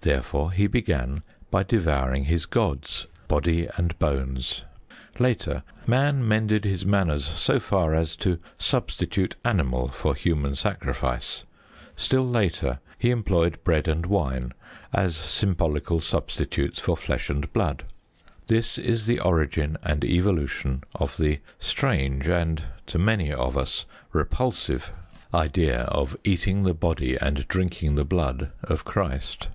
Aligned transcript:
Therefore 0.00 0.52
he 0.52 0.66
began 0.66 1.22
by 1.50 1.62
devouring 1.62 2.26
his 2.26 2.44
gods, 2.44 3.06
body 3.26 3.66
and 3.78 3.98
bones. 3.98 4.60
Later, 5.18 5.62
man 5.86 6.28
mended 6.28 6.66
his 6.66 6.84
manners 6.84 7.24
so 7.24 7.58
far 7.58 7.94
as 7.94 8.14
to 8.16 8.38
substitute 8.58 9.36
animal 9.46 9.88
for 9.88 10.14
human 10.14 10.56
sacrifice; 10.56 11.44
still 11.96 12.28
later 12.28 12.80
he 12.98 13.08
employed 13.10 13.58
bread 13.64 13.88
and 13.88 14.04
wine 14.04 14.52
as 14.92 15.16
symbolical 15.16 16.02
substitutes 16.02 16.78
for 16.78 16.98
flesh 16.98 17.30
and 17.30 17.50
blood. 17.54 17.84
This 18.48 18.76
is 18.76 19.06
the 19.06 19.20
origin 19.20 19.78
and 19.82 20.04
evolution 20.04 20.84
of 20.94 21.16
the 21.16 21.38
strange 21.58 22.28
and, 22.28 22.62
to 22.88 22.98
many 22.98 23.32
of 23.32 23.56
us, 23.56 23.86
repulsive 24.12 24.92
idea 25.32 25.84
of 25.84 26.14
eating 26.24 26.64
the 26.64 26.74
body 26.74 27.16
and 27.16 27.48
drinking 27.48 27.94
the 27.94 28.04
blood 28.04 28.52
of 28.62 28.84
Christ. 28.84 29.48